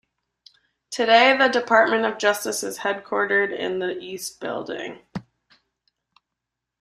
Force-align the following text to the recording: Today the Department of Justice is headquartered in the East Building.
Today 0.89 1.37
the 1.37 1.47
Department 1.47 2.05
of 2.05 2.17
Justice 2.17 2.63
is 2.63 2.79
headquartered 2.79 3.55
in 3.55 3.77
the 3.77 3.99
East 3.99 4.39
Building. 4.39 4.97